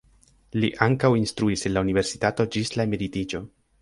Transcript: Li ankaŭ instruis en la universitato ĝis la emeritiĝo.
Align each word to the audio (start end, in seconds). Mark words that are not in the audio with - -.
Li 0.61 0.69
ankaŭ 0.85 1.11
instruis 1.19 1.67
en 1.71 1.75
la 1.75 1.83
universitato 1.87 2.47
ĝis 2.57 2.73
la 2.79 2.87
emeritiĝo. 2.91 3.43